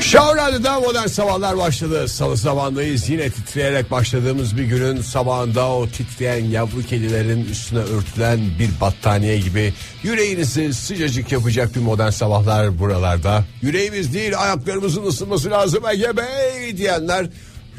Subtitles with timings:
[0.00, 2.08] Show Radyo'da modern sabahlar başladı.
[2.08, 3.08] Salı sabahındayız.
[3.08, 9.72] Yine titreyerek başladığımız bir günün sabahında o titreyen yavru kedilerin üstüne örtülen bir battaniye gibi
[10.02, 13.44] yüreğinizi sıcacık yapacak bir modern sabahlar buralarda.
[13.62, 17.26] Yüreğimiz değil ayaklarımızın ısınması lazım Ege Bey diyenler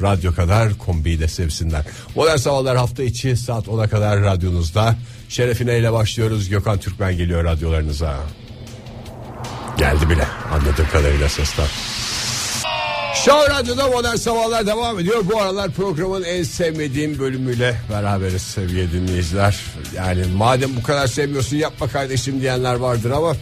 [0.02, 1.84] radyo kadar kombiyi de sevsinler.
[2.16, 4.94] Modern sabahlar hafta içi saat 10'a kadar radyonuzda.
[5.28, 6.48] Şerefine ile başlıyoruz.
[6.48, 8.16] Gökhan Türkmen geliyor radyolarınıza.
[9.78, 12.01] Geldi bile anladığım kadarıyla sesler.
[13.14, 15.24] Show Radyo'da modern sabahlar devam ediyor.
[15.32, 19.60] Bu aralar programın en sevmediğim bölümüyle beraberiz sevgili dinleyiciler.
[19.96, 23.36] Yani madem bu kadar sevmiyorsun yapma kardeşim diyenler vardır ama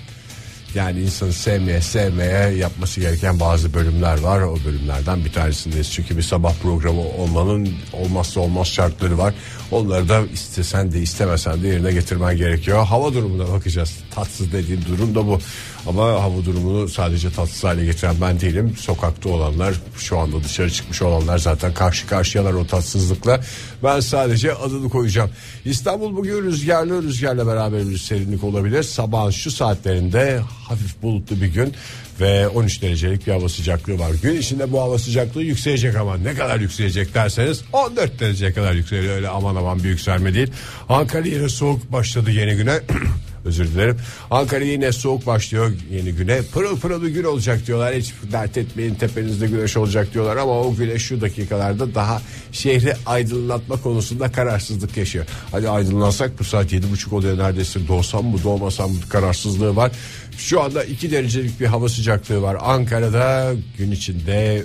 [0.75, 4.43] yani insanı sevmeye sevmeye yapması gereken bazı bölümler var.
[4.43, 5.93] O bölümlerden bir tanesindeyiz.
[5.93, 9.35] Çünkü bir sabah programı olmanın olmazsa olmaz şartları var.
[9.71, 12.85] Onları da istesen de istemesen de yerine getirmen gerekiyor.
[12.87, 13.97] Hava durumuna bakacağız.
[14.15, 15.41] Tatsız dediğim durum da bu.
[15.87, 18.75] Ama hava durumunu sadece tatsız hale getiren ben değilim.
[18.79, 23.41] Sokakta olanlar şu anda dışarı çıkmış olanlar zaten karşı karşıyalar o tatsızlıkla.
[23.83, 25.31] Ben sadece adını koyacağım.
[25.65, 28.83] İstanbul bugün rüzgarlı rüzgarla beraber bir serinlik olabilir.
[28.83, 31.75] Sabahın şu saatlerinde hafif bulutlu bir gün
[32.21, 34.11] ve 13 derecelik bir hava sıcaklığı var.
[34.23, 39.17] Gün içinde bu hava sıcaklığı yükselecek ama ne kadar yükselecek derseniz 14 dereceye kadar yükseliyor.
[39.17, 40.51] Öyle aman aman bir yükselme değil.
[40.89, 42.81] Ankara yine soğuk başladı yeni güne.
[43.45, 43.97] Özür dilerim.
[44.31, 46.43] Ankara yine soğuk başlıyor yeni güne.
[46.43, 47.95] Pırıl pırıl bir gün olacak diyorlar.
[47.95, 50.37] Hiç dert etmeyin tepenizde güneş olacak diyorlar.
[50.37, 55.27] Ama o güneş şu dakikalarda daha şehri aydınlatma konusunda kararsızlık yaşıyor.
[55.51, 57.89] Hadi aydınlansak bu saat yedi buçuk oluyor neredeyse.
[57.89, 59.93] Doğsam mı doğmasam mı kararsızlığı var.
[60.39, 62.57] Şu anda 2 derecelik bir hava sıcaklığı var.
[62.61, 64.65] Ankara'da gün içinde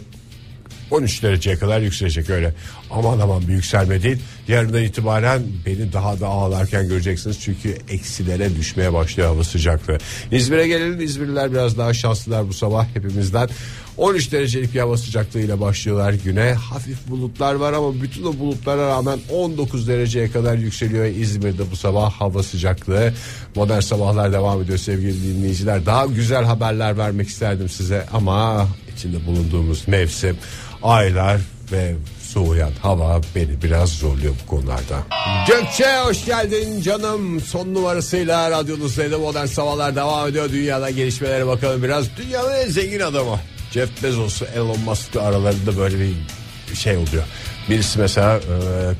[0.91, 2.53] 13 dereceye kadar yükselecek öyle.
[2.95, 4.17] Aman aman bir yükselme değil.
[4.47, 7.39] Yarından itibaren beni daha da ağlarken göreceksiniz.
[7.39, 9.97] Çünkü eksilere düşmeye başlıyor hava sıcaklığı.
[10.31, 11.01] İzmir'e gelelim.
[11.01, 13.49] İzmirliler biraz daha şanslılar bu sabah hepimizden.
[13.97, 16.53] 13 derecelik bir hava sıcaklığıyla başlıyorlar güne.
[16.53, 22.11] Hafif bulutlar var ama bütün o bulutlara rağmen 19 dereceye kadar yükseliyor İzmir'de bu sabah
[22.11, 23.13] hava sıcaklığı.
[23.55, 25.85] Modern sabahlar devam ediyor sevgili dinleyiciler.
[25.85, 30.37] Daha güzel haberler vermek isterdim size ama içinde bulunduğumuz mevsim,
[30.83, 31.41] aylar
[31.71, 31.95] ve
[32.35, 35.03] soğuyan hava beni biraz zorluyor bu konularda.
[35.47, 37.41] Gökçe hoş geldin canım.
[37.41, 40.49] Son numarasıyla radyonuzdaydı modern sabahlar devam ediyor.
[40.49, 42.17] Dünyada gelişmelere bakalım biraz.
[42.17, 43.39] Dünyanın en zengin adamı.
[43.71, 46.15] Jeff Bezos, Elon Musk'la aralarında böyle bir
[46.75, 47.23] şey oluyor.
[47.69, 48.41] Birisi mesela e,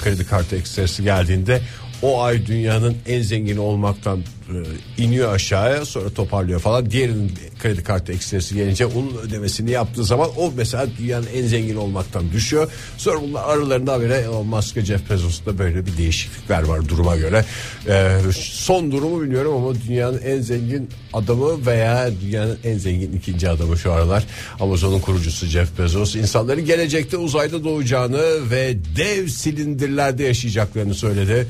[0.04, 1.62] kredi kartı ekstresi geldiğinde
[2.06, 6.92] o ay dünyanın en zengini olmaktan e, iniyor aşağıya sonra toparlıyor falan.
[6.92, 12.32] Diğerinin kredi kartı ekstresi gelince onun ödemesini yaptığı zaman o mesela dünyanın en zengin olmaktan
[12.32, 12.72] düşüyor.
[12.98, 17.46] Sonra bunlar aralarında habire Elon Musk ve Jeff Bezos'ta böyle bir değişiklikler var duruma göre.
[17.88, 23.78] E, son durumu bilmiyorum ama dünyanın en zengin adamı veya dünyanın en zengin ikinci adamı
[23.78, 24.24] şu aralar.
[24.60, 31.48] Amazon'un kurucusu Jeff Bezos insanların gelecekte uzayda doğacağını ve dev silindirlerde yaşayacaklarını söyledi.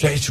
[0.00, 0.30] Şey, hiç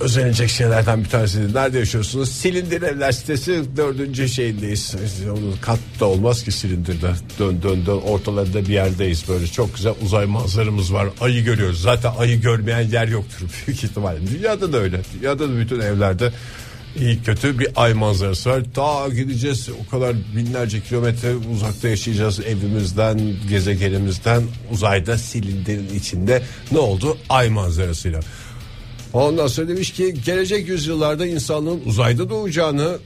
[0.00, 1.54] özenilecek şeylerden bir tanesi.
[1.54, 2.32] Nerede yaşıyorsunuz?
[2.32, 4.94] Silindir evler sitesi dördüncü şeyindeyiz.
[5.30, 7.10] Onun kat da olmaz ki silindirde.
[7.38, 9.46] Dön dön dön ortalarında bir yerdeyiz böyle.
[9.46, 11.08] Çok güzel uzay manzaramız var.
[11.20, 11.82] Ayı görüyoruz.
[11.82, 14.18] Zaten ayı görmeyen yer yoktur büyük ihtimalle.
[14.34, 15.00] Dünyada da öyle.
[15.20, 16.32] Dünyada da bütün evlerde
[16.96, 18.62] iyi kötü bir ay manzarası var.
[18.74, 24.42] Ta gideceğiz o kadar binlerce kilometre uzakta yaşayacağız evimizden, gezegenimizden,
[24.72, 26.42] uzayda silindirin içinde
[26.72, 27.18] ne oldu?
[27.28, 28.20] Ay manzarasıyla.
[29.12, 32.98] Ondan sonra demiş ki gelecek yüzyıllarda insanlığın uzayda doğacağını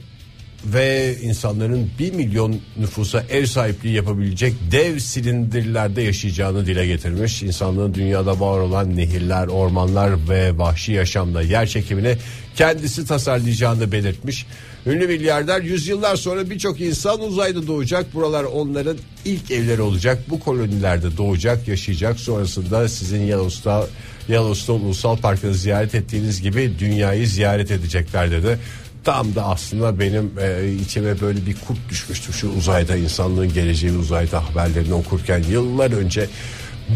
[0.65, 7.43] ve insanların 1 milyon nüfusa ev sahipliği yapabilecek dev silindirlerde yaşayacağını dile getirmiş.
[7.43, 12.17] İnsanlığın dünyada var olan nehirler, ormanlar ve vahşi yaşamda yer çekimini
[12.55, 14.45] kendisi tasarlayacağını belirtmiş.
[14.85, 18.13] Ünlü milyarder yüzyıllar sonra birçok insan uzayda doğacak.
[18.13, 20.19] Buralar onların ilk evleri olacak.
[20.29, 22.19] Bu kolonilerde doğacak, yaşayacak.
[22.19, 23.85] Sonrasında sizin Yellowstone,
[24.29, 28.59] Yellowstone Ulusal Parkı'nı ziyaret ettiğiniz gibi dünyayı ziyaret edecekler dedi.
[29.03, 34.43] Tam da aslında benim e, içime böyle bir kurt düşmüştü şu uzayda insanlığın geleceği uzayda
[34.49, 36.27] haberlerini okurken yıllar önce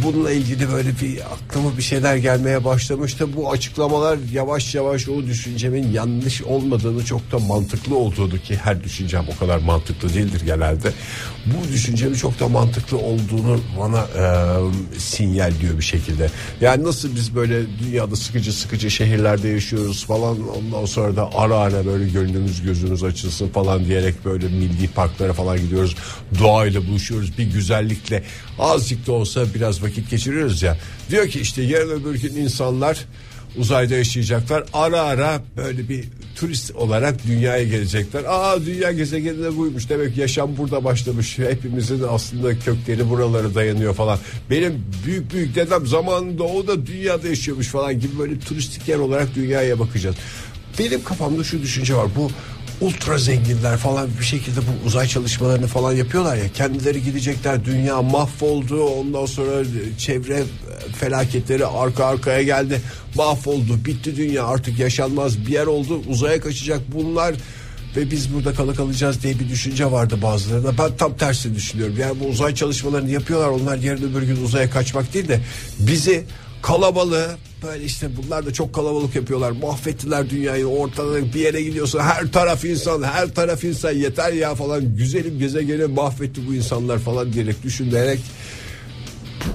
[0.03, 3.35] bununla ilgili böyle bir aklıma bir şeyler gelmeye başlamıştı.
[3.35, 9.25] Bu açıklamalar yavaş yavaş o düşüncemin yanlış olmadığını çok da mantıklı olduğunu ki her düşüncem
[9.35, 10.91] o kadar mantıklı değildir genelde.
[11.45, 14.25] Bu düşüncemin çok da mantıklı olduğunu bana e,
[14.99, 16.29] sinyal diyor bir şekilde.
[16.61, 21.85] Yani nasıl biz böyle dünyada sıkıcı sıkıcı şehirlerde yaşıyoruz falan ondan sonra da ara ara
[21.85, 25.95] böyle gönlümüz gözümüz açılsın falan diyerek böyle milli parklara falan gidiyoruz.
[26.39, 28.23] Doğayla buluşuyoruz bir güzellikle
[28.59, 30.77] azıcık da olsa biraz vakit geçiriyoruz ya.
[31.09, 33.05] Diyor ki işte yarın öbür gün insanlar
[33.57, 34.63] uzayda yaşayacaklar.
[34.73, 36.05] Ara ara böyle bir
[36.35, 38.23] turist olarak dünyaya gelecekler.
[38.27, 39.89] Aa dünya gezegeninde buymuş.
[39.89, 41.37] Demek yaşam burada başlamış.
[41.39, 44.19] Hepimizin aslında kökleri buralara dayanıyor falan.
[44.49, 49.35] Benim büyük büyük dedem zamanında o da dünyada yaşıyormuş falan gibi böyle turistik yer olarak
[49.35, 50.15] dünyaya bakacağız.
[50.79, 52.07] Benim kafamda şu düşünce var.
[52.15, 52.31] Bu
[52.81, 58.83] ultra zenginler falan bir şekilde bu uzay çalışmalarını falan yapıyorlar ya kendileri gidecekler dünya mahvoldu
[58.83, 59.65] ondan sonra
[59.97, 60.43] çevre
[60.99, 62.81] felaketleri arka arkaya geldi
[63.15, 67.35] mahvoldu bitti dünya artık yaşanmaz bir yer oldu uzaya kaçacak bunlar
[67.95, 70.77] ve biz burada kala kalacağız diye bir düşünce vardı bazılarında.
[70.77, 71.95] Ben tam tersini düşünüyorum.
[71.99, 73.47] Yani bu uzay çalışmalarını yapıyorlar.
[73.47, 75.39] Onlar yarın öbür gün uzaya kaçmak değil de
[75.79, 76.23] bizi
[76.61, 79.51] kalabalığı böyle işte bunlar da çok kalabalık yapıyorlar.
[79.51, 80.67] Mahvettiler dünyayı.
[80.67, 81.99] Ortada bir yere gidiyorsun.
[81.99, 84.95] Her taraf insan, her taraf insan yeter ya falan.
[84.95, 88.19] Güzelim gezegeni mahvetti bu insanlar falan diyerek düşünerek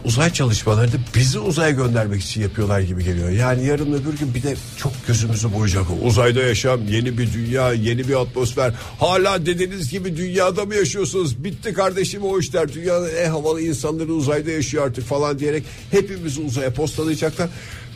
[0.06, 3.31] uzay çalışmalarını bizi uzaya göndermek için yapıyorlar gibi geliyor.
[3.31, 5.85] Yani yarın öbür gün bir de çok gözümüzü boyayacak.
[6.03, 8.73] Uzayda yaşam, yeni bir dünya, yeni bir atmosfer.
[8.99, 11.44] Hala dediğiniz gibi dünyada mı yaşıyorsunuz?
[11.44, 12.73] Bitti kardeşim o işler.
[12.73, 17.49] Dünyanın en havalı insanları uzayda yaşıyor artık falan diyerek hepimizi uzaya postalayacaklar.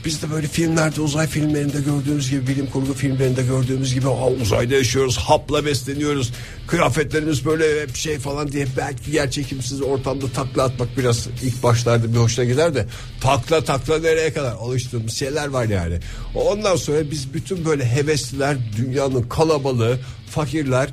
[0.05, 4.75] Biz de böyle filmlerde uzay filmlerinde gördüğümüz gibi bilim kurgu filmlerinde gördüğümüz gibi Aa, uzayda
[4.75, 6.33] yaşıyoruz hapla besleniyoruz
[6.67, 12.19] kıyafetlerimiz böyle hep şey falan diye belki gerçekimsiz ortamda takla atmak biraz ilk başlarda bir
[12.19, 12.87] hoşuna gider de
[13.21, 15.99] takla takla nereye kadar alıştığımız şeyler var yani.
[16.35, 19.99] Ondan sonra biz bütün böyle hevesliler dünyanın kalabalığı
[20.31, 20.91] fakirler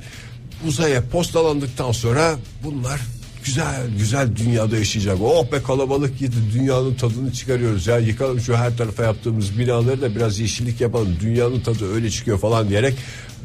[0.66, 3.00] uzaya postalandıktan sonra bunlar
[3.48, 5.18] güzel güzel dünyada yaşayacak.
[5.22, 7.98] Oh be kalabalık gidi dünyanın tadını çıkarıyoruz ya.
[7.98, 11.16] Yıkalım şu her tarafa yaptığımız binaları da biraz yeşillik yapalım.
[11.20, 12.94] Dünyanın tadı öyle çıkıyor falan diyerek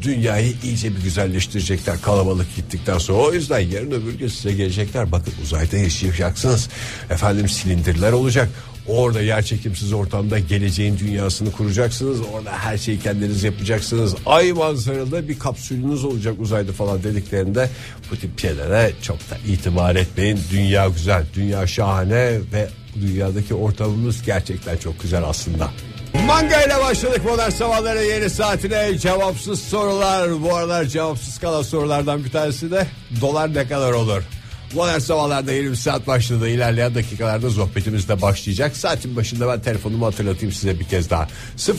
[0.01, 3.19] dünyayı iyice bir güzelleştirecekler kalabalık gittikten sonra.
[3.19, 5.11] O yüzden yarın öbür gün size gelecekler.
[5.11, 6.69] Bakın uzayda yaşayacaksınız.
[7.09, 8.49] Efendim silindirler olacak.
[8.87, 12.19] Orada yer çekimsiz ortamda geleceğin dünyasını kuracaksınız.
[12.33, 14.15] Orada her şeyi kendiniz yapacaksınız.
[14.25, 17.69] Ay manzaralı bir kapsülünüz olacak uzayda falan dediklerinde
[18.11, 20.39] bu tip şeylere çok da itibar etmeyin.
[20.51, 22.69] Dünya güzel, dünya şahane ve
[23.01, 25.71] dünyadaki ortamımız gerçekten çok güzel aslında.
[26.25, 30.43] Manga ile başladık modern sabahlara yeni saatine cevapsız sorular.
[30.43, 32.87] Bu aralar cevapsız kalan sorulardan bir tanesi de
[33.21, 34.23] dolar ne kadar olur?
[34.75, 36.49] Modern sabahlarda yeni bir saat başladı.
[36.49, 38.77] İlerleyen dakikalarda sohbetimiz de başlayacak.
[38.77, 41.27] Saatin başında ben telefonumu hatırlatayım size bir kez daha.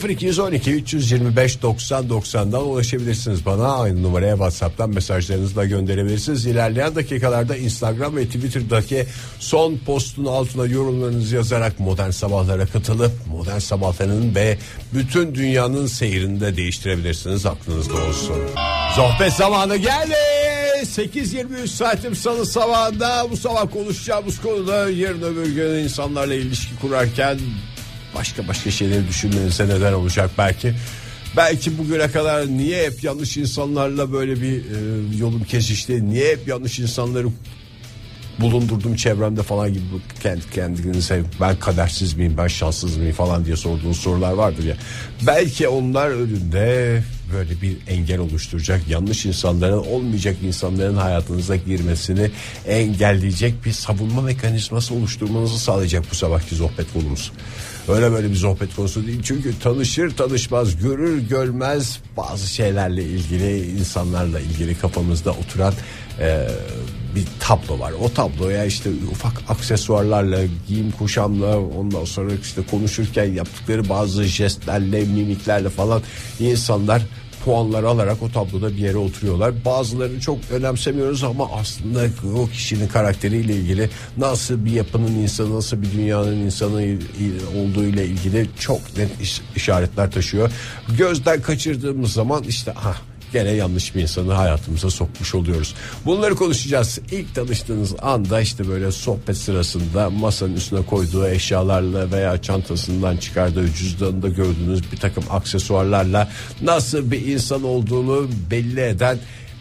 [0.09, 3.75] 0212 325 90 90'dan ulaşabilirsiniz bana.
[3.75, 6.45] Aynı numaraya WhatsApp'tan mesajlarınızı da gönderebilirsiniz.
[6.45, 9.05] İlerleyen dakikalarda Instagram ve Twitter'daki
[9.39, 14.57] son postun altına yorumlarınızı yazarak modern sabahlara katılıp modern sabahların ve
[14.93, 17.45] bütün dünyanın seyrini de değiştirebilirsiniz.
[17.45, 18.35] Aklınızda olsun.
[18.95, 20.44] Sohbet zamanı geldi.
[20.85, 27.39] 8.23 saatim salı sabahında bu sabah konuşacağımız konuda yarın öbür gün insanlarla ilişki kurarken
[28.15, 30.73] başka başka şeyleri düşünmenize neden olacak belki.
[31.37, 36.79] Belki bugüne kadar niye hep yanlış insanlarla böyle bir e, yolum kesişti, niye hep yanlış
[36.79, 37.27] insanları
[38.39, 39.83] bulundurduğum çevremde falan gibi
[40.23, 44.75] kendi kendinize ben kadersiz miyim ben şanssız mıyım falan diye sorduğunuz sorular vardır ya.
[45.27, 47.03] Belki onlar önünde
[47.33, 52.31] böyle bir engel oluşturacak yanlış insanların olmayacak insanların hayatınıza girmesini
[52.67, 57.31] engelleyecek bir savunma mekanizması oluşturmanızı sağlayacak bu sabahki sohbet konumuz.
[57.89, 64.39] Öyle böyle bir sohbet konusu değil çünkü tanışır tanışmaz görür görmez bazı şeylerle ilgili insanlarla
[64.39, 65.73] ilgili kafamızda oturan
[66.19, 66.47] e,
[67.15, 67.93] bir tablo var.
[68.01, 75.69] O tabloya işte ufak aksesuarlarla, giyim kuşamla, ondan sonra işte konuşurken yaptıkları bazı jestlerle, mimiklerle
[75.69, 76.01] falan
[76.39, 77.01] insanlar
[77.45, 79.65] puanları alarak o tabloda bir yere oturuyorlar.
[79.65, 85.91] Bazılarını çok önemsemiyoruz ama aslında o kişinin karakteriyle ilgili nasıl bir yapının insanı, nasıl bir
[85.91, 86.97] dünyanın insanı
[87.57, 89.09] olduğu ile ilgili çok net
[89.55, 90.51] işaretler taşıyor.
[90.97, 93.01] Gözden kaçırdığımız zaman işte ah
[93.35, 95.75] gene yanlış bir insanı hayatımıza sokmuş oluyoruz.
[96.05, 96.99] Bunları konuşacağız.
[97.11, 104.27] İlk tanıştığınız anda işte böyle sohbet sırasında masanın üstüne koyduğu eşyalarla veya çantasından çıkardığı cüzdanında
[104.27, 106.29] gördüğünüz bir takım aksesuarlarla
[106.61, 109.17] nasıl bir insan olduğunu belli eden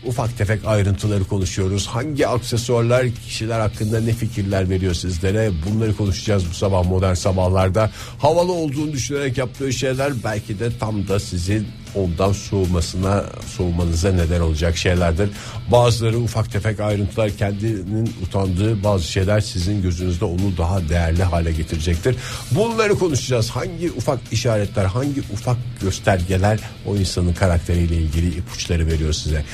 [0.06, 1.86] ufak tefek ayrıntıları konuşuyoruz.
[1.86, 5.50] Hangi aksesuarlar kişiler hakkında ne fikirler veriyor sizlere?
[5.66, 7.90] Bunları konuşacağız bu sabah modern sabahlarda.
[8.18, 13.24] Havalı olduğunu düşünerek yaptığı şeyler belki de tam da sizin ondan soğumasına
[13.56, 15.30] soğumanıza neden olacak şeylerdir.
[15.72, 22.16] Bazıları ufak tefek ayrıntılar kendinin utandığı bazı şeyler sizin gözünüzde onu daha değerli hale getirecektir.
[22.50, 23.50] Bunları konuşacağız.
[23.50, 29.44] Hangi ufak işaretler, hangi ufak göstergeler o insanın karakteriyle ilgili ipuçları veriyor size.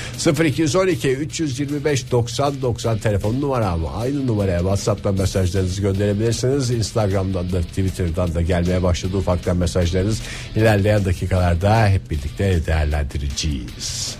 [0.45, 6.71] 0212 325 90 90 telefon numaram aynı numaraya WhatsApp'tan mesajlarınızı gönderebilirsiniz.
[6.71, 10.23] Instagram'dan da Twitter'dan da gelmeye başladı ufaktan mesajlarınız.
[10.57, 14.17] İlerleyen dakikalarda hep birlikte değerlendireceğiz.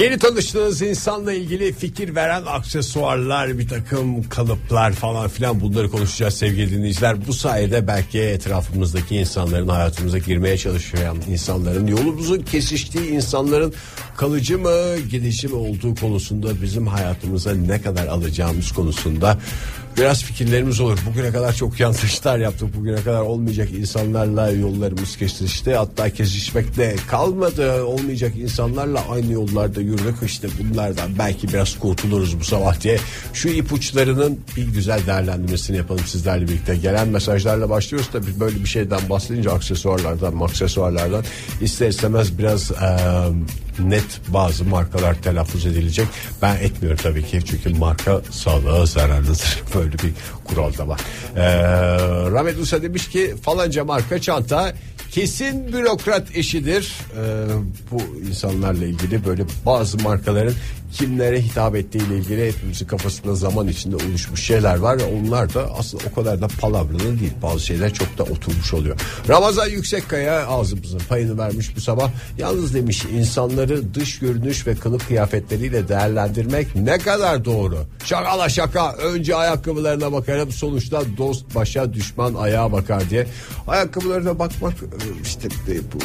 [0.00, 6.70] Yeni tanıştığınız insanla ilgili fikir veren aksesuarlar, bir takım kalıplar falan filan bunları konuşacağız sevgili
[6.70, 7.26] dinleyiciler.
[7.26, 13.74] Bu sayede belki etrafımızdaki insanların hayatımıza girmeye çalışan insanların yolumuzun kesiştiği insanların
[14.16, 19.38] kalıcı mı gidici mi olduğu konusunda bizim hayatımıza ne kadar alacağımız konusunda
[19.96, 20.98] biraz fikirlerimiz olur.
[21.06, 22.76] Bugüne kadar çok yanlışlar yaptık.
[22.76, 25.74] Bugüne kadar olmayacak insanlarla yollarımız kesişti.
[25.74, 27.84] Hatta kesişmek de kalmadı.
[27.84, 30.16] Olmayacak insanlarla aynı yollarda yürüdük.
[30.24, 32.98] İşte bunlardan belki biraz kurtuluruz bu sabah diye.
[33.32, 36.76] Şu ipuçlarının bir güzel değerlendirmesini yapalım sizlerle birlikte.
[36.76, 41.24] Gelen mesajlarla başlıyoruz tabii böyle bir şeyden bahsedince aksesuarlardan, aksesuarlardan
[41.60, 42.96] ister istemez biraz e,
[43.78, 46.08] net bazı markalar telaffuz edilecek.
[46.42, 49.62] Ben etmiyorum tabii ki çünkü marka sağlığa zararlıdır.
[49.74, 50.12] Böyle bir
[50.44, 51.00] kural da var.
[51.36, 51.42] Ee,
[52.30, 54.72] Rahmet Usta demiş ki falanca marka çanta
[55.10, 56.92] kesin bürokrat eşidir.
[57.16, 57.46] Ee,
[57.90, 60.54] bu insanlarla ilgili böyle bazı markaların
[60.92, 66.04] kimlere hitap ettiği ile ilgili hepimizin kafasında zaman içinde oluşmuş şeyler var onlar da aslında
[66.12, 67.32] o kadar da palavralı değil.
[67.42, 69.00] Bazı şeyler çok da oturmuş oluyor.
[69.28, 72.10] Ramazan Yüksekkaya ağzımızın payını vermiş bu sabah.
[72.38, 77.78] Yalnız demiş insanları dış görünüş ve kılık kıyafetleriyle değerlendirmek ne kadar doğru.
[78.04, 83.26] Şakala şaka önce ayakkabılarına bakarım sonuçta dost başa düşman ayağa bakar diye.
[83.66, 84.74] Ayakkabılarına bakmak
[85.22, 85.98] işte bu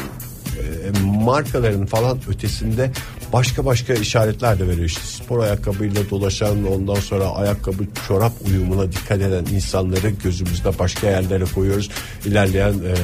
[1.03, 2.91] markaların falan ötesinde
[3.33, 4.85] başka başka işaretler de veriyor.
[4.85, 11.43] İşte spor ayakkabıyla dolaşan ondan sonra ayakkabı çorap uyumuna dikkat eden insanları gözümüzde başka yerlere
[11.55, 11.89] koyuyoruz.
[12.25, 12.95] İlerleyen e,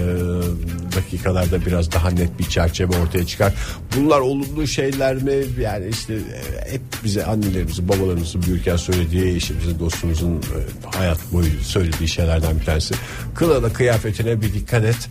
[0.96, 3.54] dakikalarda biraz daha net bir çerçeve ortaya çıkar.
[3.98, 5.34] Bunlar olumlu şeyler mi?
[5.62, 12.10] Yani işte e, hep bize annelerimizin babalarımızın büyürken söylediği eşimizin dostumuzun e, hayat boyu söylediği
[12.10, 12.96] şeylerden bir tanesi.
[13.36, 15.10] Kılığına kıyafetine bir dikkat et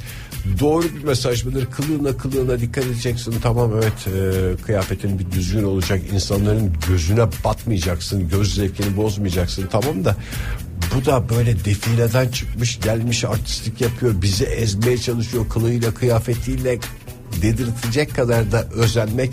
[0.61, 1.67] doğru bir mesaj mıdır?
[1.67, 3.35] Kılığına kılığına dikkat edeceksin.
[3.43, 6.01] Tamam evet e, kıyafetin bir düzgün olacak.
[6.13, 8.29] İnsanların gözüne batmayacaksın.
[8.29, 9.69] Göz zevkini bozmayacaksın.
[9.73, 10.17] Tamam da
[10.95, 14.23] bu da böyle defileden çıkmış gelmiş artistlik yapıyor.
[14.23, 16.79] Bizi ezmeye çalışıyor kılığıyla kıyafetiyle
[17.43, 19.31] dedirtecek kadar da özenmek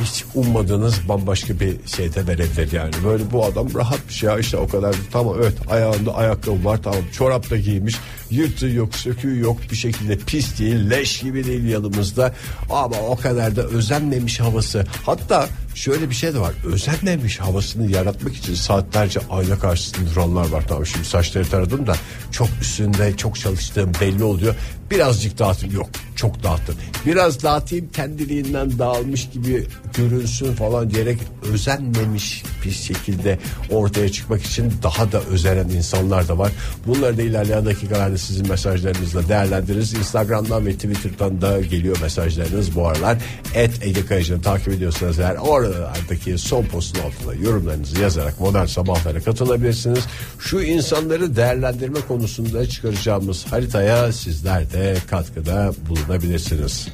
[0.00, 2.92] hiç ummadığınız bambaşka bir şeyde verebilir yani.
[3.04, 6.82] Böyle bu adam rahat bir şey ya işte o kadar tamam evet ayağında ayakkabı var
[6.82, 7.96] tamam çorap da giymiş
[8.30, 12.34] yırtığı yok söküğü yok bir şekilde pis değil leş gibi değil yanımızda.
[12.70, 14.86] Ama o kadar da özenmemiş havası.
[15.06, 20.64] Hatta şöyle bir şey de var özenmemiş havasını yaratmak için saatlerce ayna karşısında duranlar var.
[20.68, 21.96] Tamam şimdi saçları taradım da
[22.30, 24.54] çok üstünde çok çalıştığım belli oluyor
[24.92, 31.18] birazcık dağıtım yok çok dağıttım biraz dağıtayım kendiliğinden dağılmış gibi görünsün falan diyerek
[31.52, 33.38] özenmemiş bir şekilde
[33.70, 36.52] ortaya çıkmak için daha da özenen insanlar da var.
[36.86, 39.94] Bunları da ilerleyen dakikalarda sizin mesajlarınızla değerlendiririz.
[39.94, 43.18] Instagram'dan ve Twitter'dan da geliyor mesajlarınız bu aralar.
[43.54, 50.04] Et Ege Kayıcı'nı takip ediyorsanız eğer oralardaki son postun altına yorumlarınızı yazarak modern sabahlara katılabilirsiniz.
[50.38, 56.88] Şu insanları değerlendirme konusunda çıkaracağımız haritaya sizler de katkıda bulunabilirsiniz.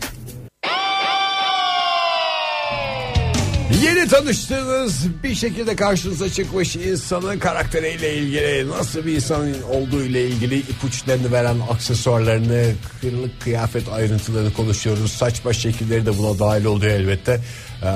[3.72, 10.58] Yeni tanıştığınız bir şekilde karşınıza çıkmış insanın karakteriyle ilgili nasıl bir insan olduğu ile ilgili
[10.58, 15.12] ipuçlarını veren aksesuarlarını kırılık kıyafet ayrıntılarını konuşuyoruz.
[15.12, 17.40] Saç baş şekilleri de buna dahil oluyor elbette.
[17.82, 17.86] Ee,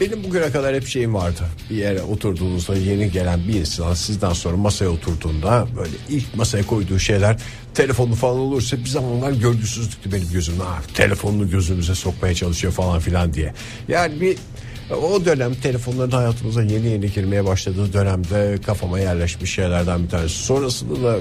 [0.00, 1.42] benim bugüne kadar hep şeyim vardı.
[1.70, 6.98] Bir yere oturduğunuzda yeni gelen bir insan sizden sonra masaya oturduğunda böyle ilk masaya koyduğu
[6.98, 7.36] şeyler
[7.74, 10.62] telefonu falan olursa bir zamanlar görgüsüzlüktü benim gözümde.
[10.62, 13.54] Ah, telefonunu gözümüze sokmaya çalışıyor falan filan diye.
[13.88, 14.36] Yani bir
[14.96, 20.34] o dönem telefonların hayatımıza yeni yeni girmeye başladığı dönemde kafama yerleşmiş şeylerden bir tanesi.
[20.34, 21.16] Sonrasında da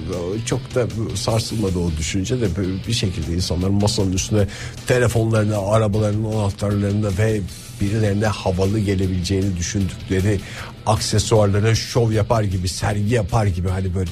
[0.46, 2.48] çok da sarsılmadı o düşünce de
[2.88, 4.48] bir şekilde insanların masanın üstüne
[4.88, 7.42] telefonlarını, arabalarının anahtarlarını ve
[7.82, 10.40] birilerine havalı gelebileceğini düşündükleri
[10.86, 14.12] aksesuarlara şov yapar gibi sergi yapar gibi hani böyle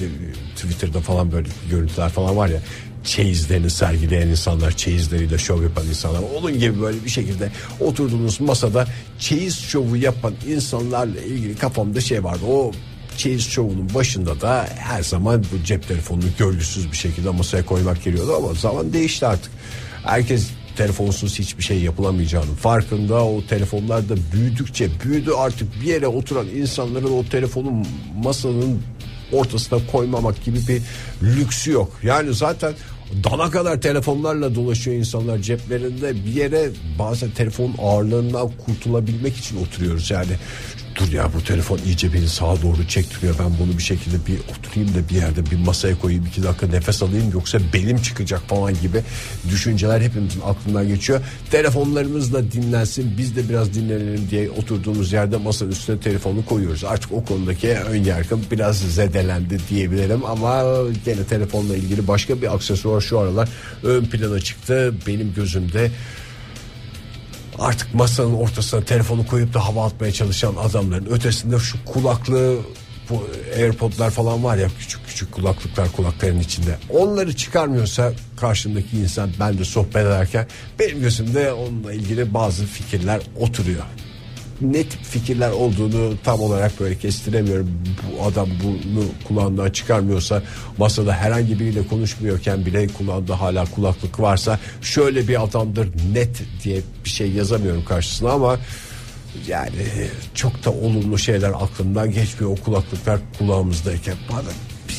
[0.56, 2.60] Twitter'da falan böyle görüntüler falan var ya
[3.06, 6.22] çeyizlerini sergileyen insanlar, çeyizleriyle şov yapan insanlar.
[6.38, 8.86] Onun gibi böyle bir şekilde oturduğunuz masada
[9.18, 12.44] çeyiz şovu yapan insanlarla ilgili kafamda şey vardı.
[12.48, 12.72] O
[13.16, 18.36] çeyiz şovunun başında da her zaman bu cep telefonunu görgüsüz bir şekilde masaya koymak geliyordu
[18.36, 19.52] ama zaman değişti artık.
[20.02, 23.24] Herkes telefonsuz hiçbir şey yapılamayacağının farkında.
[23.24, 27.86] O telefonlar da büyüdükçe büyüdü artık bir yere oturan insanların o telefonun
[28.22, 28.82] masanın
[29.32, 30.82] ortasına koymamak gibi bir
[31.22, 31.92] lüksü yok.
[32.02, 32.74] Yani zaten
[33.24, 36.24] dana kadar telefonlarla dolaşıyor insanlar ceplerinde.
[36.24, 40.32] Bir yere bazen telefon ağırlığından kurtulabilmek için oturuyoruz yani
[40.96, 43.34] dur ya bu telefon iyice beni sağa doğru çektiriyor.
[43.38, 47.02] Ben bunu bir şekilde bir oturayım da bir yerde bir masaya koyayım iki dakika nefes
[47.02, 49.02] alayım yoksa belim çıkacak falan gibi
[49.50, 51.20] düşünceler hepimizin aklından geçiyor.
[51.50, 56.84] Telefonlarımız da dinlensin biz de biraz dinlenelim diye oturduğumuz yerde masanın üstüne telefonu koyuyoruz.
[56.84, 60.64] Artık o konudaki ön yargım biraz zedelendi diyebilirim ama
[61.04, 63.48] gene telefonla ilgili başka bir aksesuar şu aralar
[63.82, 64.94] ön plana çıktı.
[65.06, 65.90] Benim gözümde
[67.58, 72.58] artık masanın ortasına telefonu koyup da hava atmaya çalışan adamların ötesinde şu kulaklığı
[73.10, 76.78] bu AirPod'lar falan var ya küçük küçük kulaklıklar kulakların içinde.
[76.90, 80.46] Onları çıkarmıyorsa karşımdaki insan ben de sohbet ederken
[80.78, 83.84] benim gözümde onunla ilgili bazı fikirler oturuyor
[84.60, 87.70] ne tip fikirler olduğunu tam olarak böyle kestiremiyorum.
[88.02, 90.42] Bu adam bunu kulağından çıkarmıyorsa
[90.78, 97.10] masada herhangi biriyle konuşmuyorken bile kulağında hala kulaklık varsa şöyle bir adamdır net diye bir
[97.10, 98.58] şey yazamıyorum karşısına ama
[99.48, 99.86] yani
[100.34, 104.50] çok da olumlu şeyler aklımdan geçmiyor o kulaklıklar kulağımızdayken bana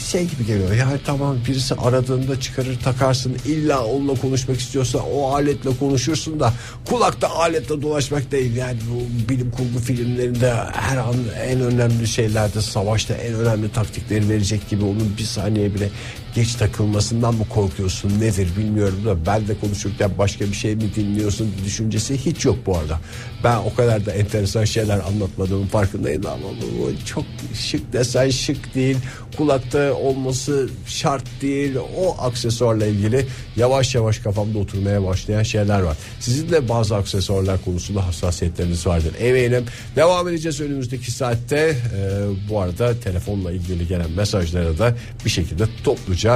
[0.08, 0.74] şey gibi geliyor.
[0.74, 6.54] Yani tamam birisi aradığında çıkarır takarsın illa onunla konuşmak istiyorsa o aletle konuşursun da
[6.86, 8.56] kulakta aletle dolaşmak değil.
[8.56, 11.16] Yani bu bilim kurgu filmlerinde her an
[11.48, 15.90] en önemli şeylerde savaşta en önemli taktikleri verecek gibi onun bir saniye bile
[16.38, 21.54] geç takılmasından mı korkuyorsun nedir bilmiyorum da ben de konuşurken başka bir şey mi dinliyorsun
[21.66, 23.00] düşüncesi hiç yok bu arada.
[23.44, 28.98] Ben o kadar da enteresan şeyler anlatmadığımın farkındayım ama bu çok şık desen şık değil
[29.38, 35.98] kulakta olması şart değil o aksesuarla ilgili yavaş yavaş kafamda oturmaya başlayan şeyler var.
[36.20, 39.66] Sizin de bazı aksesuarlar konusunda hassasiyetleriniz vardır eminim.
[39.96, 41.58] Devam edeceğiz önümüzdeki saatte.
[41.58, 46.27] Ee, bu arada telefonla ilgili gelen mesajlara da bir şekilde topluca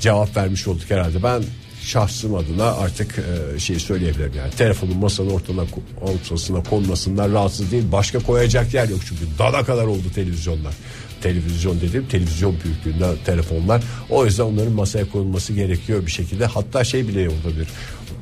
[0.00, 1.22] cevap vermiş olduk herhalde.
[1.22, 1.42] Ben
[1.82, 4.50] şahsım adına artık e, şey söyleyebilirim yani.
[4.50, 5.62] Telefonun masanın ortana,
[6.00, 9.22] ortasına konmasından rahatsız değil başka koyacak yer yok çünkü.
[9.38, 10.74] Dana kadar oldu televizyonlar.
[11.22, 13.82] Televizyon dedim televizyon büyüklüğünde telefonlar.
[14.10, 16.46] O yüzden onların masaya konulması gerekiyor bir şekilde.
[16.46, 17.68] Hatta şey bile olabilir.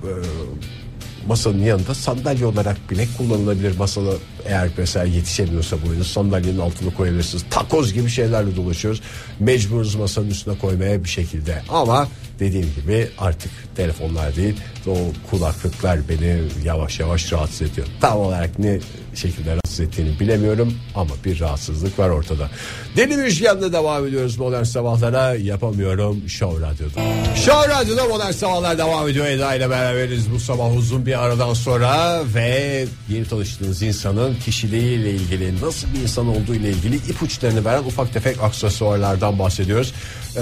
[0.02, 0.10] E,
[1.26, 4.10] masanın yanında sandalye olarak bile kullanılabilir masada
[4.46, 7.44] eğer mesela yetişemiyorsa boyunuz sandalyenin altına koyabilirsiniz.
[7.50, 9.00] Takoz gibi şeylerle dolaşıyoruz.
[9.40, 11.62] Mecburuz masanın üstüne koymaya bir şekilde.
[11.68, 14.96] Ama dediğim gibi artık telefonlar değil o
[15.30, 17.86] kulaklıklar beni yavaş yavaş rahatsız ediyor.
[18.00, 18.78] Tam olarak ne
[19.14, 22.50] şekilde rahatsız ettiğini bilemiyorum ama bir rahatsızlık var ortada.
[22.96, 25.34] Deli Müjgan'da devam ediyoruz modern sabahlara.
[25.34, 27.00] Yapamıyorum Show Radyo'da.
[27.36, 29.26] Show Radyo'da modern sabahlar devam ediyor.
[29.26, 35.60] Eda ile beraberiz bu sabah uzun bir aradan sonra ve yeni tanıştığınız insanın kişiliğiyle ilgili
[35.60, 39.92] nasıl bir insan olduğu ile ilgili ipuçlarını veren ufak tefek aksesuarlardan bahsediyoruz.
[40.36, 40.40] Ee,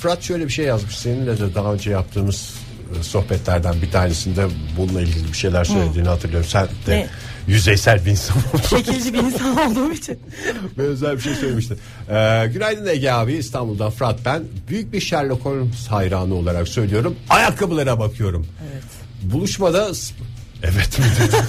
[0.00, 0.98] Fırat şöyle bir şey yazmış.
[0.98, 2.63] Seninle de daha önce yaptığımız
[3.02, 4.46] sohbetlerden bir tanesinde
[4.78, 6.48] bununla ilgili bir şeyler söylediğini hatırlıyorum.
[6.50, 7.06] Sen de Ne?
[7.46, 8.36] yüzeysel bir insan
[8.70, 10.18] Şekilci bir insan olduğum için.
[10.78, 11.76] Benzer bir şey söylemişti.
[12.10, 14.42] Ee, günaydın Ege abi İstanbul'dan Fırat ben.
[14.68, 17.16] Büyük bir Sherlock Holmes hayranı olarak söylüyorum.
[17.30, 18.46] Ayakkabılara bakıyorum.
[18.72, 18.84] Evet.
[19.22, 19.90] Buluşmada
[20.62, 21.04] evet mi.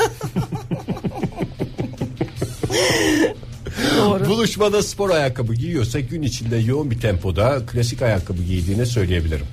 [3.98, 4.26] Doğru.
[4.26, 9.46] Buluşmada spor ayakkabı giyiyorsa gün içinde yoğun bir tempoda klasik ayakkabı giydiğini söyleyebilirim.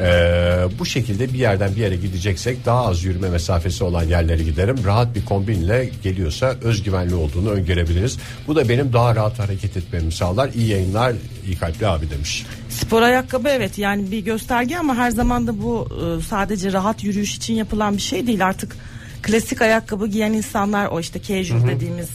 [0.00, 4.76] Ee, bu şekilde bir yerden bir yere gideceksek daha az yürüme mesafesi olan yerlere giderim.
[4.84, 8.18] Rahat bir kombinle geliyorsa özgüvenli olduğunu öngörebiliriz.
[8.46, 10.50] Bu da benim daha rahat hareket etmemi sağlar.
[10.54, 11.14] İyi yayınlar,
[11.46, 12.46] iyi kalpli abi demiş.
[12.68, 17.36] Spor ayakkabı evet yani bir gösterge ama her zaman da bu e, sadece rahat yürüyüş
[17.36, 18.46] için yapılan bir şey değil.
[18.46, 18.76] Artık
[19.22, 22.08] klasik ayakkabı giyen insanlar o işte casual dediğimiz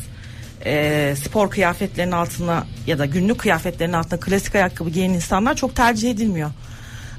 [0.65, 6.11] e, spor kıyafetlerinin altına ya da günlük kıyafetlerin altına klasik ayakkabı giyen insanlar çok tercih
[6.11, 6.51] edilmiyor.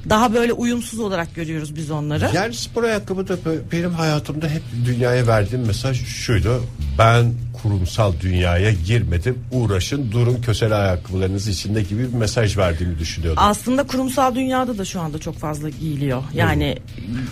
[0.09, 2.29] Daha böyle uyumsuz olarak görüyoruz biz onları.
[2.33, 3.37] Yani spor ayakkabı da
[3.71, 6.63] benim hayatımda hep dünyaya verdiğim mesaj şuydu.
[6.99, 7.33] Ben
[7.69, 9.39] kurumsal dünyaya girmedim.
[9.51, 13.43] Uğraşın durun kösele ayakkabılarınız içinde gibi bir mesaj verdiğini düşünüyordum.
[13.45, 16.23] Aslında kurumsal dünyada da şu anda çok fazla giyiliyor.
[16.33, 16.77] Yani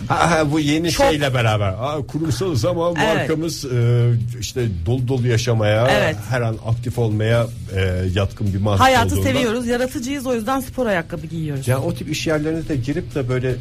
[0.07, 1.73] Ha, ha, bu yeni Çok- şeyle beraber.
[1.73, 3.15] Ha, kurumsalız ama Evet.
[3.29, 6.15] markamız e, işte dolu dolu yaşamaya, Evet.
[6.29, 9.23] her an aktif olmaya e, yatkın bir marka hayatı olduğunda.
[9.29, 11.67] seviyoruz, yaratıcıyız o yüzden spor ayakkabı giyiyoruz.
[11.67, 13.55] Yani o tip iş yerlerine de girip de böyle e,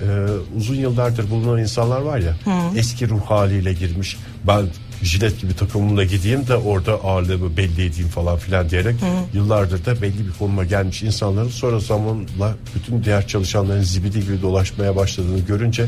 [0.56, 2.36] uzun yıllardır bulunan insanlar var ya
[2.76, 4.66] eski ruh haliyle girmiş ben
[5.02, 8.96] jilet gibi takımımla gideyim de orada ağırlığımı belli edeyim falan filan diyerek
[9.34, 14.96] yıllardır da belli bir konuma gelmiş insanların sonra zamanla bütün diğer çalışanların zibidi gibi dolaşmaya
[14.96, 15.86] başladığını görünce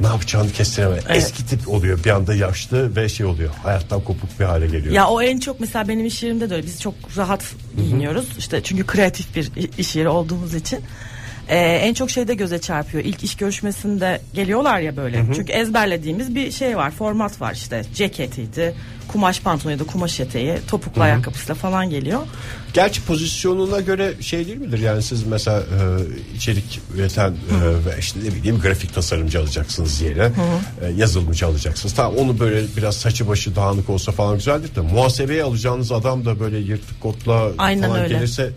[0.00, 1.04] ne yapacağını kestiremez.
[1.08, 3.50] Eski tip oluyor bir anda yaşlı ve şey oluyor.
[3.62, 4.94] Hayattan kopuk bir hale geliyor.
[4.94, 6.66] Ya o en çok mesela benim iş yerimde de öyle.
[6.66, 7.44] Biz çok rahat
[7.76, 8.26] giyiniyoruz.
[8.38, 10.80] İşte çünkü kreatif bir iş yeri olduğumuz için.
[11.48, 13.04] Ee, en çok şeyde göze çarpıyor.
[13.04, 15.24] İlk iş görüşmesinde geliyorlar ya böyle.
[15.34, 17.82] Çünkü ezberlediğimiz bir şey var, format var işte.
[17.94, 18.74] Ceketiydi,
[19.08, 22.20] kumaş pantolonuydu, kumaş eteği, topuklu ayakkabısıyla falan geliyor.
[22.72, 24.78] Gerçi pozisyonuna göre şey değil midir?
[24.78, 27.34] Yani siz mesela e, içerik üreten e,
[27.86, 30.30] ve işte ne bileyim grafik tasarımcı alacaksınız diye e,
[30.96, 31.94] yazılımcı alacaksınız.
[31.94, 36.40] Tamam onu böyle biraz saçı başı dağınık olsa falan güzeldir de muhasebeye alacağınız adam da
[36.40, 38.14] böyle yırtık kotla Aynen falan öyle.
[38.14, 38.52] gelirse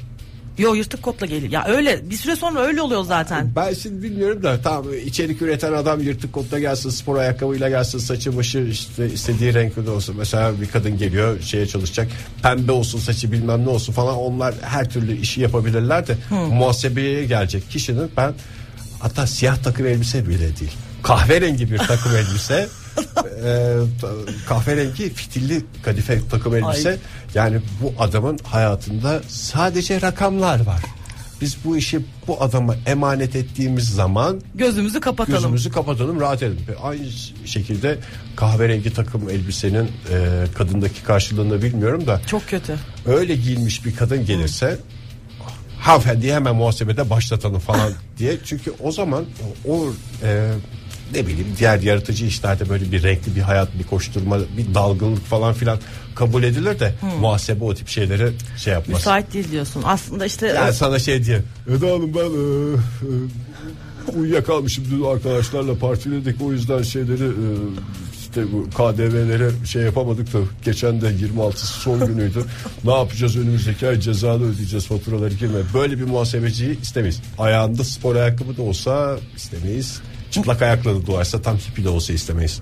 [0.57, 1.51] Yo yırtık kotla geliyor.
[1.51, 3.51] Ya öyle bir süre sonra öyle oluyor zaten.
[3.55, 8.37] ben şimdi bilmiyorum da tamam içerik üreten adam yırtık kotla gelsin spor ayakkabıyla gelsin saçı
[8.37, 10.15] başı işte istediği renkte olsun.
[10.17, 12.07] Mesela bir kadın geliyor şeye çalışacak
[12.43, 17.69] pembe olsun saçı bilmem ne olsun falan onlar her türlü işi yapabilirler de muhasebeye gelecek
[17.69, 18.33] kişinin ben
[18.99, 20.71] hatta siyah takım elbise bile değil
[21.03, 22.67] kahverengi bir takım elbise
[23.45, 23.75] e,
[24.47, 26.97] kahverengi fitilli kadife takım elbise Ay.
[27.35, 30.81] yani bu adamın hayatında sadece rakamlar var.
[31.41, 35.39] Biz bu işi bu adama emanet ettiğimiz zaman Gözümüzü kapatalım.
[35.39, 36.65] gözümüzü kapatalım rahat edelim.
[36.83, 37.05] Aynı
[37.45, 37.97] şekilde
[38.35, 42.75] kahverengi takım elbisenin e, kadındaki karşılığını bilmiyorum da Çok kötü.
[43.05, 44.77] öyle giyinmiş bir kadın gelirse
[45.79, 48.37] hanımefendiyi hemen muhasebede başlatalım falan diye.
[48.45, 49.25] Çünkü o zaman
[49.67, 49.85] o
[50.23, 50.51] e,
[51.13, 55.53] ne bileyim diğer yaratıcı işlerde böyle bir renkli bir hayat bir koşturma bir dalgınlık falan
[55.53, 55.79] filan
[56.15, 58.99] kabul edilir de muhasebe o tip şeyleri şey yapmaz.
[58.99, 59.81] Müsait değil diyorsun.
[59.85, 62.75] Aslında işte Yani sana şey diye Eda Hanım ben e,
[64.13, 67.47] e, uyuyakalmışım dün arkadaşlarla partiledik o yüzden şeyleri e,
[68.21, 72.43] işte bu KDV'leri şey yapamadık da geçen de 26'sı son günüydü.
[72.83, 75.59] ne yapacağız önümüzdeki ay cezalı ödeyeceğiz faturaları girme.
[75.73, 77.21] Böyle bir muhasebeciyi istemeyiz.
[77.37, 80.01] Ayağında spor ayakkabı da olsa istemeyiz.
[80.31, 82.61] Çıplak ayakla da doğarsa tam hippie de olsa istemeyiz.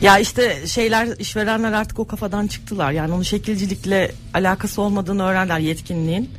[0.00, 2.92] Ya işte şeyler işverenler artık o kafadan çıktılar.
[2.92, 6.30] Yani onun şekilcilikle alakası olmadığını öğrendiler yetkinliğin.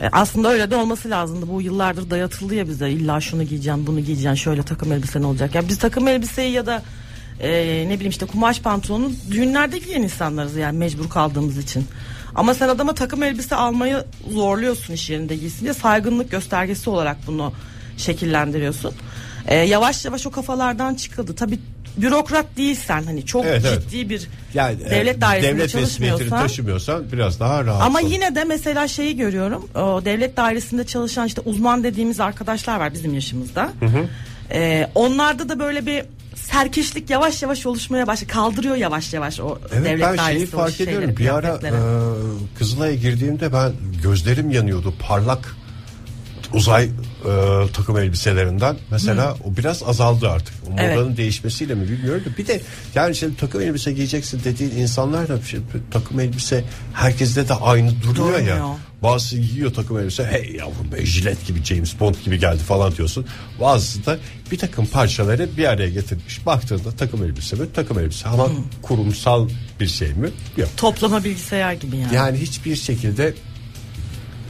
[0.00, 1.48] E, aslında öyle de olması lazımdı.
[1.48, 2.90] Bu yıllardır dayatıldı ya bize.
[2.90, 5.54] İlla şunu giyeceğim, bunu giyeceğim, şöyle takım elbisen olacak.
[5.54, 6.82] Ya biz takım elbiseyi ya da
[7.40, 7.50] e,
[7.88, 11.86] ne bileyim işte kumaş pantolonu düğünlerde giyen insanlarız yani mecbur kaldığımız için.
[12.34, 17.52] Ama sen adama takım elbise almayı zorluyorsun iş yerinde giysin diye saygınlık göstergesi olarak bunu
[17.96, 18.94] şekillendiriyorsun.
[19.46, 21.34] E, yavaş yavaş o kafalardan çıkıldı.
[21.34, 21.58] Tabii
[21.96, 23.82] bürokrat değilsen hani çok Evet, evet.
[23.82, 27.82] ciddi bir Yani devlet e, dairesinde devlet çalışmıyorsan taşımıyorsan biraz daha rahat.
[27.82, 29.68] ama yine de mesela şeyi görüyorum.
[29.74, 33.72] O devlet dairesinde çalışan işte uzman dediğimiz arkadaşlar var bizim yaşımızda.
[34.50, 36.02] Ee, onlarda da böyle bir
[36.34, 38.32] serkeşlik yavaş yavaş oluşmaya başlıyor.
[38.32, 41.16] Kaldırıyor yavaş yavaş o Evet devlet ben dairesi şeyi o fark şeyleri, ediyorum.
[41.16, 41.70] Bir ara e,
[42.58, 44.94] Kızılay'a girdiğimde ben gözlerim yanıyordu.
[45.08, 45.56] Parlak
[46.52, 46.90] uzay e,
[47.72, 48.76] takım elbiselerinden.
[48.90, 50.54] Mesela o biraz azaldı artık.
[50.66, 50.96] O Evet.
[50.96, 52.38] modanın değişmesiyle mi bilmiyorum da.
[52.38, 52.60] Bir de
[52.94, 58.38] yani şimdi takım elbise giyeceksin dediğin insanlar da şey, takım elbise herkeste de aynı duruyor
[58.38, 58.56] ya.
[58.56, 58.76] Durmuyor.
[59.02, 63.26] Bazısı giyiyor takım elbise hey yavrum be jilet gibi James Bond gibi geldi falan diyorsun.
[63.60, 64.18] Bazısı da
[64.52, 66.46] bir takım parçaları bir araya getirmiş.
[66.46, 67.66] Baktığında takım elbise mi?
[67.74, 68.48] Takım elbise ama
[68.82, 69.48] kurumsal
[69.80, 70.30] bir şey mi?
[70.56, 70.68] Yok.
[70.76, 72.14] Toplama bilgisayar gibi yani.
[72.14, 73.34] Yani hiçbir şekilde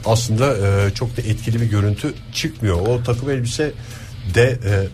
[0.05, 2.87] aslında e, çok da etkili bir görüntü çıkmıyor.
[2.87, 3.71] O takım elbise
[4.35, 4.87] de e,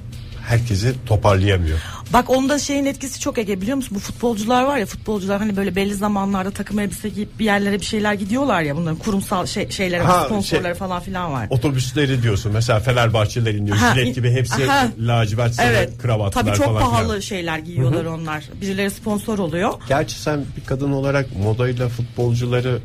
[0.47, 1.77] herkesi toparlayamıyor.
[2.13, 3.91] Bak onda şeyin etkisi çok Ege biliyor musun?
[3.95, 7.85] Bu futbolcular var ya futbolcular hani böyle belli zamanlarda takım elbise giyip bir yerlere bir
[7.85, 11.47] şeyler gidiyorlar ya bunların kurumsal şey, şeyleri Ha, sponsorları şey- falan filan var.
[11.49, 14.87] Otobüsleri diyorsun mesela Fenerbahçeliler iniyor Ha, jilet gibi hepsi aha.
[14.99, 15.97] lacivert Evet.
[16.01, 17.19] kravatlar Tabii çok falan pahalı filan.
[17.19, 18.43] şeyler giyiyorlar onlar.
[18.61, 19.73] Birileri sponsor oluyor.
[19.87, 22.79] Gerçi sen bir kadın olarak modayla futbolcuları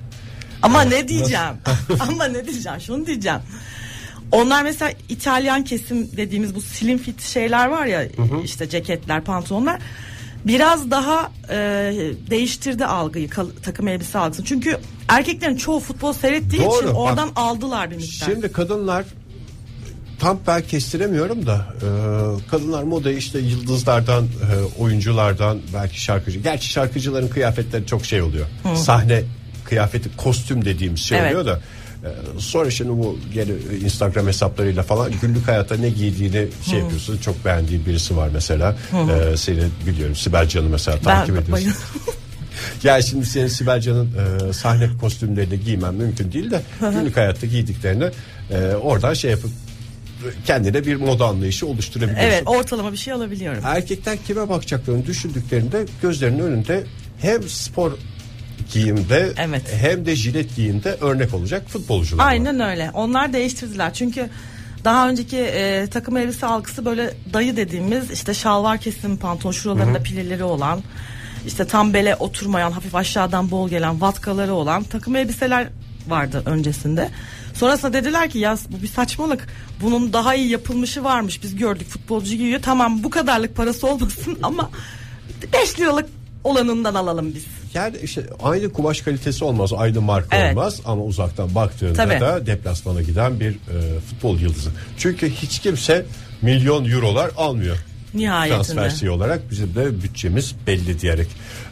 [0.63, 1.55] Ama ne diyeceğim?
[2.01, 2.81] Ama ne diyeceğim?
[2.81, 3.39] Şunu diyeceğim.
[4.33, 8.05] Onlar mesela İtalyan kesim dediğimiz bu slim fit şeyler var ya
[8.45, 9.79] işte ceketler, pantolonlar
[10.45, 11.57] biraz daha e,
[12.31, 14.47] değiştirdi algıyı kal- takım elbise algısını.
[14.47, 14.77] Çünkü
[15.09, 16.97] erkeklerin çoğu futbol seyrettiği Doğru, için bak.
[16.99, 18.27] oradan aldılar bir miktar.
[18.27, 19.05] Şimdi kadınlar
[20.21, 21.89] tam ben kestiremiyorum da e,
[22.51, 26.39] kadınlar moda işte yıldızlardan e, oyunculardan belki şarkıcı.
[26.39, 28.47] Gerçi şarkıcıların kıyafetleri çok şey oluyor.
[28.77, 29.23] Sahne
[29.69, 31.31] kıyafeti kostüm dediğimiz şey Evet.
[31.37, 31.61] oluyor da
[32.05, 33.51] e, sonra şimdi bu gene
[33.85, 37.19] Instagram hesaplarıyla falan günlük hayatta ne giydiğini şey yapıyorsun.
[37.19, 38.77] Çok beğendiğin birisi var mesela.
[39.33, 41.53] E, seni biliyorum Sibel Can'ı mesela takip ediyorsun.
[41.53, 41.83] bayılıyorum.
[42.85, 44.09] Ya şimdi senin Sibel Can'ın
[44.49, 48.05] e, sahne kostümlerini giymem mümkün değil de günlük hayatta giydiklerini
[48.51, 49.51] e, oradan şey yapıp
[50.47, 52.27] kendine bir moda anlayışı oluşturabiliyorsun.
[52.29, 53.63] evet ortalama bir şey alabiliyorum.
[53.65, 56.85] Erkekler kime bakacaklarını düşündüklerinde gözlerinin önünde
[57.21, 57.93] hem spor
[58.73, 59.63] giyimde Evet.
[59.81, 62.31] hem de jilet giyimde örnek olacak futbolcular var.
[62.31, 62.91] Aynen öyle.
[62.95, 63.95] Onlar değiştirdiler.
[63.95, 64.29] Çünkü
[64.85, 70.45] Daha önceki e, takım elbise algısı böyle dayı dediğimiz işte şalvar kesim pantolon şuralarında pileleri
[70.45, 70.83] olan
[71.47, 75.69] işte tam bele oturmayan hafif aşağıdan bol gelen vatkaları olan takım elbiseler
[76.09, 77.09] vardı öncesinde.
[77.55, 79.47] Sonrasında dediler ki ya bu bir saçmalık.
[79.83, 81.43] Bunun daha iyi yapılmışı varmış.
[81.43, 82.63] Biz gördük futbolcu giyiyor.
[82.63, 84.71] Tamam bu kadarlık parası olmasın ama
[85.53, 86.07] 5 liralık
[86.45, 87.45] olanından alalım biz.
[87.75, 90.57] Yani işte aynı kumaş kalitesi olmaz, aynı marka Evet.
[90.57, 92.21] olmaz ama uzaktan baktığında Tabii.
[92.21, 94.71] da deplasmana giden bir e, futbol yıldızı.
[94.99, 96.07] Çünkü hiç kimse
[96.43, 97.77] milyon eurolar almıyor.
[98.15, 98.63] Nihayetinde.
[98.63, 101.27] Transfersi olarak bizim de bütçemiz belli diyerek.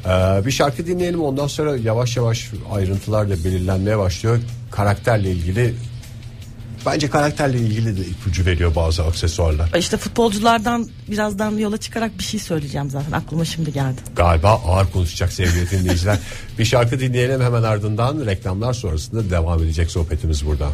[0.06, 4.38] Ee, bir şarkı dinleyelim ondan sonra yavaş yavaş ayrıntılar da belirlenmeye başlıyor.
[4.70, 5.74] Karakterle ilgili
[6.86, 9.70] bence karakterle ilgili de ipucu veriyor bazı aksesuarlar.
[9.78, 14.00] İşte futbolculardan birazdan yola çıkarak bir şey söyleyeceğim zaten aklıma şimdi geldi.
[14.16, 16.18] Galiba ağır konuşacak sevgili dinleyiciler.
[16.58, 20.68] bir şarkı dinleyelim hemen ardından reklamlar sonrasında devam edecek sohbetimiz burada.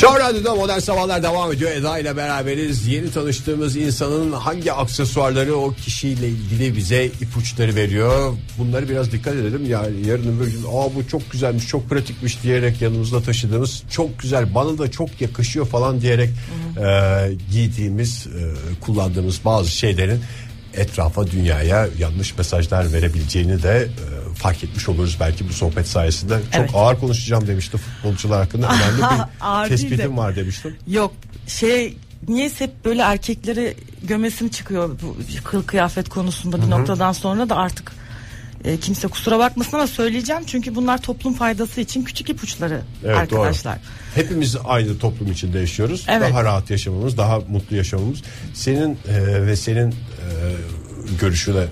[0.00, 1.70] Show Radyo'da Modern Sabahlar devam ediyor.
[1.70, 2.86] Eda ile beraberiz.
[2.86, 8.34] Yeni tanıştığımız insanın hangi aksesuarları o kişiyle ilgili bize ipuçları veriyor.
[8.58, 9.66] Bunları biraz dikkat edelim.
[9.70, 14.54] Yani yarın öbür gün Aa, bu çok güzelmiş, çok pratikmiş diyerek yanımızda taşıdığımız çok güzel,
[14.54, 20.20] bana da çok yakışıyor falan diyerek e, giydiğimiz, e, kullandığımız bazı şeylerin
[20.74, 26.34] etrafa dünyaya yanlış mesajlar verebileceğini de e, fark etmiş oluruz belki bu sohbet sayesinde.
[26.34, 26.70] Çok Evet.
[26.74, 28.66] ağır konuşacağım demişti futbolcular hakkında.
[28.72, 30.16] Önemli bir tespitim de.
[30.16, 30.76] var demiştim.
[30.86, 31.12] Yok
[31.46, 31.96] şey
[32.28, 37.92] niye hep böyle erkekleri gömesim çıkıyor bu kıl kıyafet konusunda bir noktadan sonra da artık
[38.64, 43.74] e, kimse kusura bakmasın ama söyleyeceğim çünkü bunlar toplum faydası için küçük ipuçları Evet, arkadaşlar.
[43.74, 43.82] Doğru.
[44.24, 46.06] Hepimiz aynı toplum içinde yaşıyoruz.
[46.08, 46.30] Evet.
[46.30, 48.22] Daha rahat yaşamamız, daha mutlu yaşamamız.
[48.54, 49.94] Senin e, ve senin e,
[51.20, 51.64] görüşüne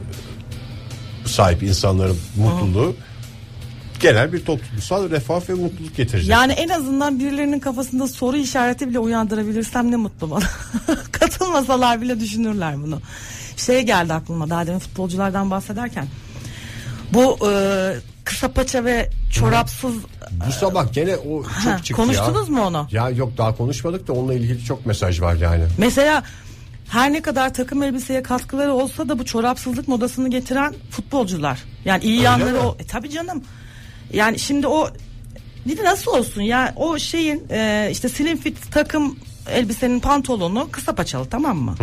[1.29, 2.97] sahip insanların mutluluğu
[4.01, 6.31] genel bir toplumsal refah ve mutluluk getirecek.
[6.31, 10.45] Yani en azından birilerinin kafasında soru işareti bile uyandırabilirsem ne mutlu bana.
[11.13, 13.01] Katılmasalar bile düşünürler bunu.
[13.57, 16.07] Şey geldi aklıma daha demin futbolculardan bahsederken.
[17.13, 17.53] Bu e,
[18.25, 19.95] kısa paça ve çorapsız
[20.49, 22.55] Bu sabah gene o çok Ha, çıktı konuştunuz ya.
[22.55, 22.89] mu onu?
[22.91, 25.65] Ya yok daha konuşmadık da onunla ilgili çok mesaj var yani.
[25.79, 26.23] Mesela
[26.89, 31.65] her ne kadar takım elbiseye katkıları olsa da bu çorapsızlık modasını getiren futbolcular.
[31.85, 32.59] Yani iyi yanları mi?
[32.59, 32.77] o.
[32.81, 33.43] E, tabii canım.
[34.13, 34.91] Yani şimdi o
[35.67, 39.19] bir de nasıl olsun ya o şeyin e, işte slim fit takım
[39.51, 41.75] elbisenin pantolonu kısa paçalı tamam mı?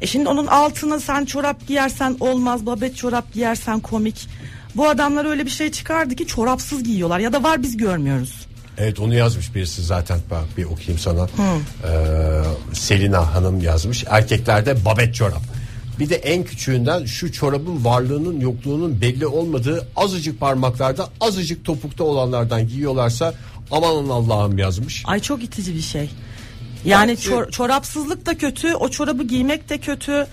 [0.00, 4.28] E şimdi onun altına sen çorap giyersen olmaz babet çorap giyersen komik.
[4.76, 8.47] Bu adamlar öyle bir şey çıkardı ki çorapsız giyiyorlar ya da var biz görmüyoruz.
[8.78, 11.24] Evet onu yazmış birisi zaten bak bir okuyayım sana.
[11.24, 14.04] Ee, Selina Hanım yazmış.
[14.08, 15.42] Erkeklerde babet çorap.
[15.98, 22.68] Bir de en küçüğünden şu çorabın varlığının yokluğunun belli olmadığı azıcık parmaklarda azıcık topukta olanlardan
[22.68, 23.34] giyiyorlarsa
[23.70, 25.02] aman Allah'ım yazmış.
[25.06, 26.10] Ay çok itici bir şey.
[26.84, 30.26] Yani Bence- çor- çorapsızlık da kötü, o çorabı giymek de kötü.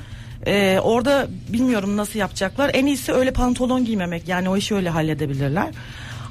[0.48, 2.72] Ee, orada bilmiyorum nasıl yapacaklar.
[2.74, 4.28] En iyisi öyle pantolon giymemek.
[4.28, 5.68] Yani o işi öyle halledebilirler.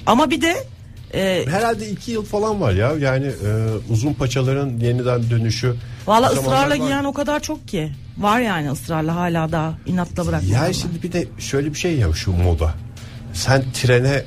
[0.06, 0.66] Ama bir de
[1.14, 3.50] e, Herhalde iki yıl falan var ya yani e,
[3.90, 5.74] uzun paçaların yeniden dönüşü.
[6.06, 6.76] valla ısrarla var.
[6.86, 7.92] giyen o kadar çok ki.
[8.18, 10.66] Var yani ısrarla hala daha inatla bırakmıyorlar.
[10.66, 12.74] Ya şimdi bir de şöyle bir şey ya şu moda.
[13.32, 14.22] Sen trene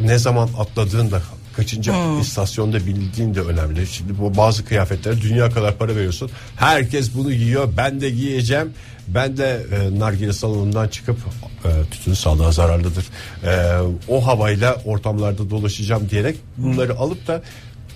[0.00, 1.22] ne zaman atladığında
[1.56, 3.86] kaçıncı istasyonda bildiğin de önemli.
[3.86, 6.30] Şimdi bu bazı kıyafetlere dünya kadar para veriyorsun.
[6.56, 7.68] Herkes bunu giyiyor.
[7.76, 8.72] Ben de giyeceğim.
[9.08, 11.16] Ben de e, nargile salonundan çıkıp
[11.64, 13.04] e, tütün sağlığa zararlıdır.
[13.44, 17.42] E, o havayla ortamlarda dolaşacağım diyerek bunları alıp da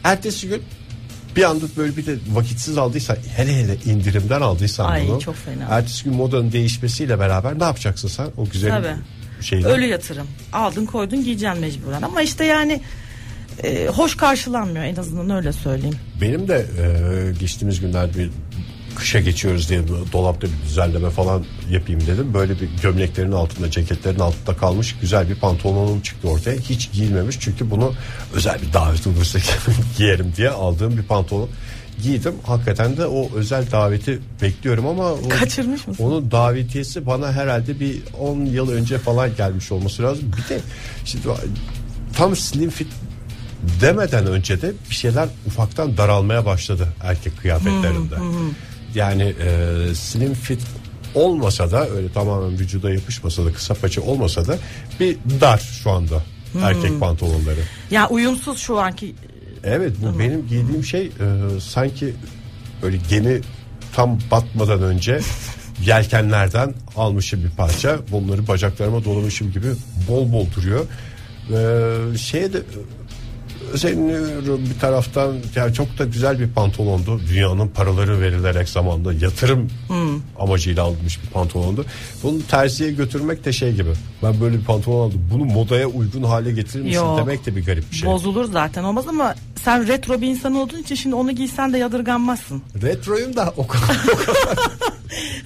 [0.05, 0.63] ertesi gün
[1.37, 5.21] bir anda böyle bir de vakitsiz aldıysan hele hele indirimden aldıysan Ay, bunu.
[5.21, 5.65] çok fena.
[5.71, 8.97] Ertesi gün modanın değişmesiyle beraber ne yapacaksın sen o güzel Tabii.
[9.45, 9.67] şeyle?
[9.67, 10.27] Ölü yatırım.
[10.53, 12.03] Aldın koydun giyeceksin mecburen.
[12.03, 12.81] Ama işte yani
[13.65, 15.97] e, hoş karşılanmıyor en azından öyle söyleyeyim.
[16.21, 18.31] Benim de e, geçtiğimiz günlerde bir
[18.97, 19.81] kışa geçiyoruz diye
[20.13, 22.35] dolapta bir düzenleme falan yapayım dedim.
[22.35, 26.57] Böyle bir gömleklerin altında, ceketlerin altında kalmış güzel bir pantolonum çıktı ortaya.
[26.57, 27.93] Hiç giyilmemiş çünkü bunu
[28.35, 29.39] özel bir davet olursa
[29.97, 31.49] giyerim diye aldığım bir pantolon.
[32.03, 32.35] Giydim.
[32.43, 36.05] Hakikaten de o özel daveti bekliyorum ama o, Kaçırmış mısın?
[36.05, 40.33] onun davetiyesi bana herhalde bir 10 yıl önce falan gelmiş olması lazım.
[40.37, 40.61] Bir de
[41.05, 41.27] şimdi
[42.17, 42.89] tam slim fit
[43.81, 48.15] demeden önce de bir şeyler ufaktan daralmaya başladı erkek kıyafetlerinde.
[48.95, 50.61] Yani e, slim fit
[51.15, 54.59] olmasa da öyle tamamen vücuda yapışmasa da kısa paça olmasa da
[55.01, 56.23] bir dar şu anda
[56.63, 57.61] erkek pantolonları.
[57.91, 59.15] Ya uyumsuz şu anki
[59.67, 61.11] Evet bu benim giydiğim şey e,
[61.61, 62.15] sanki
[62.83, 63.41] böyle gemi
[63.93, 65.21] tam batmadan önce
[65.85, 67.99] yelkenlerden almışım bir parça.
[68.11, 69.67] Bunları bacaklarıma dolamışım gibi
[70.09, 70.87] bol bol duruyor.
[71.51, 72.63] E, şeye de
[73.73, 80.21] özeniyorum bir taraftan ya çok da güzel bir pantolondu dünyanın paraları verilerek zamanda yatırım Hmm.
[80.39, 81.85] amacıyla alınmış bir pantolondu
[82.23, 83.91] bunu terziye götürmek de şey gibi
[84.23, 87.19] ben böyle bir pantolon aldım bunu modaya uygun hale getirir misin Yok.
[87.19, 90.79] demek de bir garip bir şey Bozulur zaten olmaz ama sen retro bir insan olduğun
[90.83, 92.63] için şimdi onu giysen de yadırganmazsın.
[92.83, 94.57] retroyum da o kadar, o kadar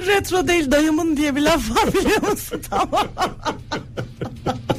[0.06, 2.61] Retro değil dayımın diye bir laf var biliyor musun?
[2.70, 3.06] Tamam.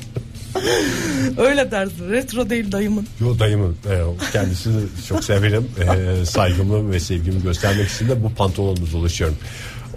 [1.38, 2.12] Öyle dersin.
[2.12, 3.08] Retro değil dayımın.
[3.22, 3.96] Yo dayımın e,
[4.34, 9.38] kendisini çok severim e, saygımı ve sevgimi göstermek için de bu pantolonumuz ulaşıyorum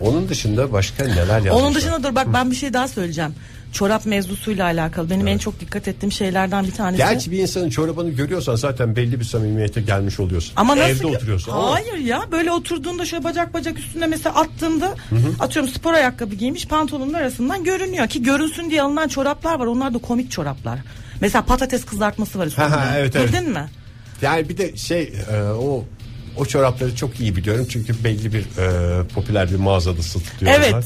[0.01, 3.35] onun dışında başka neler yazmışlar Onun dışında dur bak ben bir şey daha söyleyeceğim.
[3.73, 5.11] Çorap mevzusuyla alakalı.
[5.11, 6.97] Benim en çok dikkat ettiğim şeylerden bir tanesi.
[6.99, 10.53] Gerçi bir insanın çorabını görüyorsan zaten belli bir samimiyete gelmiş oluyorsun.
[10.57, 11.53] Ama nasıl Evde ki- oturuyorsun.
[11.53, 14.95] ama Hayır ya böyle oturduğunda şöyle bacak bacak üstüne mesela attığında
[15.41, 19.67] atıyorum spor ayakkabı giymiş pantolonun arasından görünüyor ki görünsün diye alınan çoraplar var.
[19.67, 20.79] Onlar da komik çoraplar.
[21.21, 22.67] Mesela patates kızartması var üstünde.
[22.67, 23.29] Ha, ha, evet, evet.
[23.29, 23.67] Bildin mi?
[24.23, 25.85] Yani bir de şey e, o
[26.37, 30.57] o çorapları çok iyi biliyorum çünkü belli bir e, popüler bir mağazada satılıyor.
[30.59, 30.75] Evet.
[30.75, 30.85] onlar.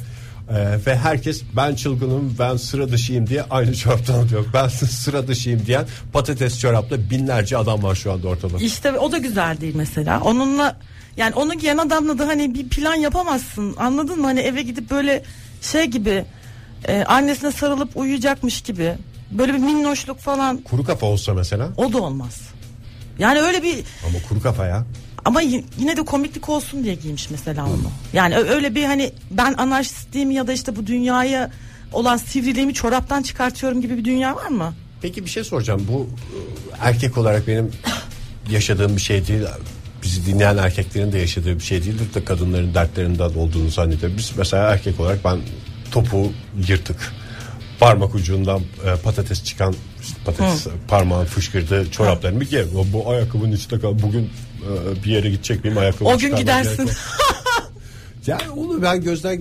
[0.50, 4.44] E, ve herkes ben çılgınım ben sıra dışıyım diye aynı çoraptan alıyor.
[4.54, 8.58] Ben sıra dışıyım diyen patates çorapla binlerce adam var şu anda ortada.
[8.58, 10.20] İşte o da güzel değil mesela.
[10.20, 10.76] Onunla
[11.16, 13.74] yani onu giyen adamla da hani bir plan yapamazsın.
[13.76, 14.26] Anladın mı?
[14.26, 15.22] Hani eve gidip böyle
[15.62, 16.24] şey gibi
[16.88, 18.94] e, annesine sarılıp uyuyacakmış gibi.
[19.30, 22.40] Böyle bir minnoşluk falan Kuru kafa olsa mesela o da olmaz.
[23.18, 24.84] Yani öyle bir ama kuru kafa ya.
[25.24, 25.40] Ama
[25.78, 27.90] yine de komiklik olsun diye giymiş mesela onu.
[28.12, 31.50] Yani öyle bir hani ben anarşistliğimi ya da işte bu dünyaya
[31.92, 34.74] olan sivriliğimi çoraptan çıkartıyorum gibi bir dünya var mı?
[35.02, 35.86] Peki bir şey soracağım.
[35.92, 36.38] Bu e,
[36.88, 37.72] erkek olarak benim
[38.50, 39.42] yaşadığım bir şey değil.
[40.02, 44.16] Bizi dinleyen erkeklerin de yaşadığı bir şey değildir de kadınların dertlerinden olduğunu zannediyorum.
[44.18, 45.38] Biz mesela erkek olarak ben
[45.90, 46.32] topu
[46.68, 47.12] yırtık.
[47.80, 52.70] Parmak ucundan e, patates çıkan işte patates parmağın fışkırdığı çoraplarımı giyerim.
[52.76, 53.98] O- Bu ayakkabının içinde kal.
[54.02, 56.90] Bugün e, bir yere gidecek miyim ayakkabı O gün gidersin.
[58.26, 59.32] Yani onu ben gözden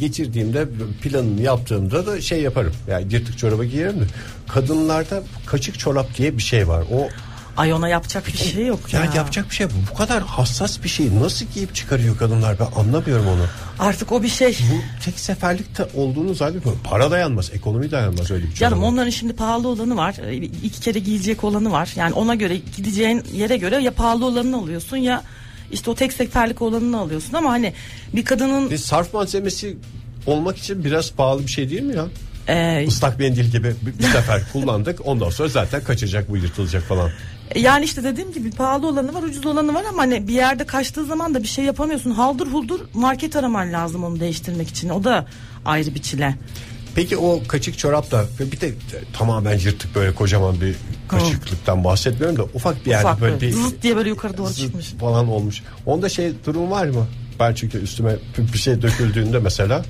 [0.00, 0.66] geçirdiğimde
[1.02, 2.72] planını yaptığımda da şey yaparım.
[2.88, 4.04] Yani yırtık çoraba giyerim de
[4.48, 6.84] kadınlarda kaçık çorap diye bir şey var.
[6.92, 7.08] O
[7.56, 9.00] Ay ona yapacak bir şey yok ya.
[9.04, 9.72] yani yapacak bir şey bu.
[9.92, 13.42] Bu kadar hassas bir şey nasıl giyip çıkarıyor kadınlar ben anlamıyorum onu.
[13.78, 14.52] Artık o bir şey.
[14.72, 16.80] Bu tek seferlikte olduğunu zannediyorum.
[16.84, 18.86] Para dayanmaz, ekonomi dayanmaz öyle bir Canım çoraba.
[18.92, 20.14] onların şimdi pahalı olanı var.
[20.26, 21.92] e, iki kere giyecek olanı var.
[21.96, 25.22] Yani ona göre gideceğin yere göre ya pahalı olanını alıyorsun ya
[25.72, 27.72] işte o tek seferlik olanını alıyorsun ama hani
[28.14, 29.76] bir kadının Bir sarf malzemesi
[30.26, 32.06] olmak için biraz pahalı bir şey değil mi ya?
[32.48, 35.06] e, Islak mendil gibi bir sefer kullandık.
[35.06, 37.10] Ondan sonra zaten kaçacak bu yırtılacak falan.
[37.56, 41.04] Yani işte dediğim gibi pahalı olanı var ucuz olanı var ama hani bir yerde kaçtığı
[41.04, 42.10] zaman da bir şey yapamıyorsun.
[42.10, 44.88] Haldır huldur market araman lazım onu değiştirmek için.
[44.88, 45.26] O da
[45.64, 46.34] ayrı bir çile.
[46.94, 48.74] Peki o kaçık çorap da bir de
[49.12, 50.76] tamamen yırtık böyle kocaman bir
[51.08, 54.86] kaçıklıktan bahsetmiyorum da ufak bir yerde Ufak böyle bir zıt diye böyle yukarı doğru çıkmış.
[54.86, 55.62] falan olmuş.
[55.86, 57.06] Onda şey durum var mı?
[57.40, 58.16] Ben çünkü üstüme
[58.52, 59.84] bir şey döküldüğünde mesela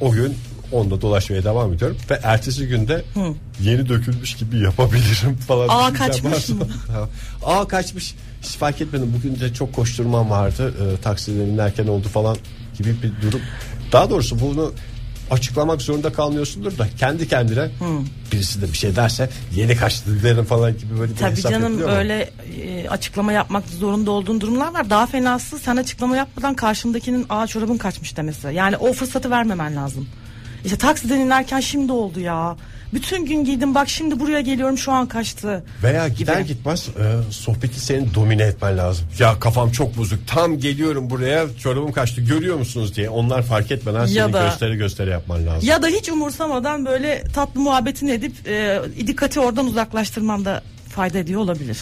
[0.00, 0.34] o gün
[0.72, 3.04] onda dolaşmaya devam ediyorum ve ertesi günde
[3.60, 5.68] yeni dökülmüş gibi yapabilirim falan.
[5.68, 6.68] Aa, kaçmış mı?
[7.44, 8.14] Aa kaçmış.
[8.42, 9.14] Hiç fark etmedim.
[9.18, 10.74] Bugün de çok koşturmam vardı.
[10.82, 12.36] E, taksiden inerken oldu falan
[12.78, 13.40] gibi bir durum.
[13.92, 14.72] Daha doğrusu bunu
[15.30, 17.70] açıklamak zorunda kalmıyorsundur da kendi kendine
[18.32, 21.82] birisi de bir şey derse yeni kaçtı derim falan gibi böyle bir Tabii hesap canım
[21.88, 22.30] öyle
[22.62, 24.90] e, açıklama yapmak zorunda olduğun durumlar var.
[24.90, 28.48] Daha fenası sen açıklama yapmadan karşındakinin aa çorabın kaçmış demesi.
[28.52, 30.08] Yani o fırsatı vermemen lazım.
[30.66, 32.56] İşte taksiden inerken şimdi oldu ya.
[32.94, 35.64] Bütün gün giydim bak şimdi buraya geliyorum şu an kaçtı.
[35.82, 36.48] Veya gider gibi.
[36.48, 39.06] gitmez e, sohbeti senin domine etmen lazım.
[39.18, 40.18] Ya kafam çok bozuk.
[40.28, 42.20] Tam geliyorum buraya çorabım kaçtı.
[42.20, 43.10] Görüyor musunuz diye.
[43.10, 45.68] Onlar fark etmeden senin da- gösteri gösteri yapman lazım.
[45.68, 51.78] Ya da hiç umursamadan böyle tatlı muhabbetini edip e, dikkati oradan uzaklaştırmanda fayda ediyor olabilir.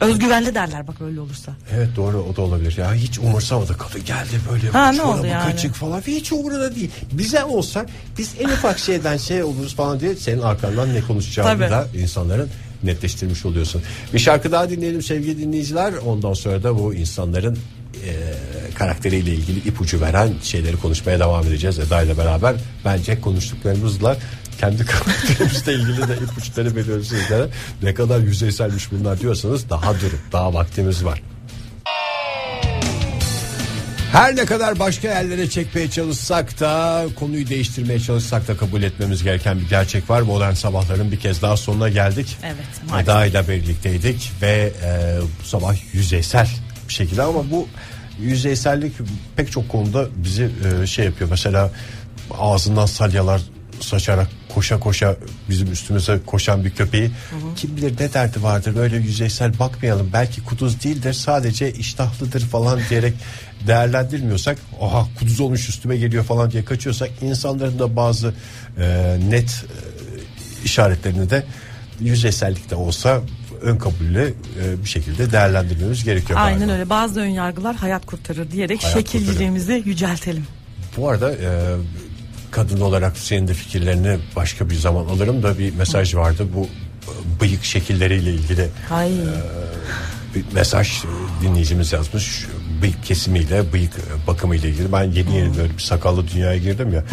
[0.00, 1.52] Özgüvenli derler bak öyle olursa.
[1.74, 2.76] Evet doğru o da olabilir.
[2.76, 4.68] Ya hiç umursamadı kadın geldi böyle.
[4.68, 5.52] Ha, ne oldu yani?
[5.52, 6.00] kaçık falan.
[6.00, 6.90] Hiç umurunda değil.
[7.12, 7.86] Bize olsa
[8.18, 11.70] biz en ufak şeyden şey oluruz falan diye senin arkandan ne konuşacağını Tabii.
[11.70, 12.48] da insanların
[12.82, 13.82] netleştirmiş oluyorsun.
[14.14, 15.92] Bir şarkı daha dinleyelim sevgili dinleyiciler.
[15.92, 17.58] Ondan sonra da bu insanların
[18.06, 18.12] e,
[18.74, 22.54] karakteriyle ilgili ipucu veren şeyleri konuşmaya devam edeceğiz Eda ile beraber.
[22.84, 24.16] Bence konuştuklarımızla
[24.60, 27.46] kendi karakterimizle ilgili de ipuçları veriyoruz sizlere.
[27.82, 30.20] Ne kadar yüzeyselmiş bunlar diyorsanız daha durun.
[30.32, 31.22] Daha vaktimiz var.
[34.12, 39.60] Her ne kadar başka yerlere çekmeye çalışsak da konuyu değiştirmeye çalışsak da kabul etmemiz gereken
[39.60, 40.22] bir gerçek var.
[40.22, 42.36] Modern sabahların bir kez daha sonuna geldik.
[42.44, 43.02] Evet.
[43.02, 46.48] Eda ile birlikteydik ve e, bu sabah yüzeysel
[46.88, 47.68] bir şekilde ama bu
[48.20, 48.92] yüzeysellik
[49.36, 50.50] pek çok konuda bizi
[50.82, 51.30] e, şey yapıyor.
[51.30, 51.70] Mesela
[52.38, 53.40] ağzından salyalar
[53.80, 55.16] saçarak koşa koşa
[55.48, 57.10] bizim üstümüze koşan bir köpeği
[57.56, 63.14] kim bilir ne derdi vardır öyle yüzeysel bakmayalım belki kuduz değildir sadece iştahlıdır falan diyerek
[63.66, 68.34] değerlendirmiyorsak oha kuduz olmuş üstüme geliyor falan diye kaçıyorsak insanların da bazı
[68.78, 71.44] e, net e, işaretlerini de
[72.00, 73.20] yüzeysellikte olsa
[73.62, 76.38] ön kabulle e, bir şekilde değerlendirmemiz gerekiyor.
[76.42, 76.72] Aynen galiba.
[76.72, 76.90] öyle.
[76.90, 80.46] Bazı ön yargılar hayat kurtarır diyerek Hayat şekilciliğimizi yüceltelim.
[80.96, 81.76] Bu arada e,
[82.58, 86.46] kadın olarak senin de fikirlerini başka bir zaman alırım da bir mesaj vardı.
[86.54, 89.10] Bu e, bıyık şekilleriyle ilgili Ay.
[90.34, 91.08] bir mesaj e,
[91.42, 92.46] dinleyicimiz yazmış.
[92.82, 94.92] Bıyık kesimiyle bıyık e, bakımıyla ilgili.
[94.92, 97.04] Ben yeni yeni böyle bir sakallı dünyaya girdim ya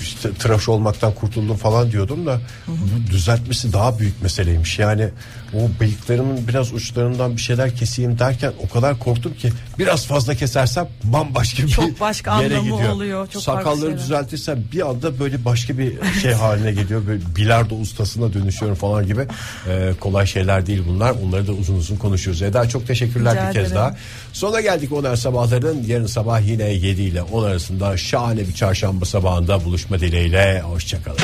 [0.00, 4.78] işte tıraş olmaktan kurtuldum falan diyordum da bunu düzeltmesi daha büyük meseleymiş.
[4.78, 5.08] Yani
[5.54, 10.88] o bıyıklarımın biraz uçlarından bir şeyler keseyim derken o kadar korktum ki biraz fazla kesersem
[11.04, 12.92] bambaşka bir Çok başka yere anlamı gidiyor.
[12.92, 15.92] oluyor, çok Sakalları düzeltirsem bir anda böyle başka bir
[16.22, 17.06] şey haline geliyor.
[17.06, 19.26] Böyle bilardo ustasına dönüşüyorum falan gibi.
[19.68, 21.14] Ee, kolay şeyler değil bunlar.
[21.24, 22.42] Onları da uzun uzun konuşuyoruz.
[22.42, 23.76] Eda çok teşekkürler Rica bir kez ederim.
[23.76, 23.96] daha.
[24.32, 29.64] Sona geldik modern sabahların yarın sabah yine 7 ile 10 arasında şahane bir çarşamba sabahında
[29.88, 31.18] buluşma dileğiyle hoşçakalın